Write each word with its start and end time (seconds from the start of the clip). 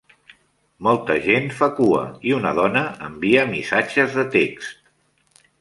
molta 0.85 1.17
gent 1.25 1.51
fa 1.59 1.69
cua, 1.81 2.01
i 2.29 2.35
una 2.39 2.55
dona 2.63 2.83
envia 3.11 3.47
missatges 3.55 4.21
de 4.21 4.29
text. 4.39 4.85